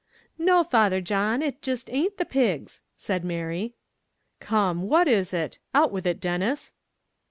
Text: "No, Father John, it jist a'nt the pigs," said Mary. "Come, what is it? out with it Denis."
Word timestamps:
"No, 0.39 0.63
Father 0.63 0.99
John, 0.99 1.43
it 1.43 1.61
jist 1.61 1.87
a'nt 1.91 2.17
the 2.17 2.25
pigs," 2.25 2.81
said 2.97 3.23
Mary. 3.23 3.75
"Come, 4.39 4.81
what 4.89 5.07
is 5.07 5.31
it? 5.31 5.59
out 5.75 5.91
with 5.91 6.07
it 6.07 6.19
Denis." 6.19 6.73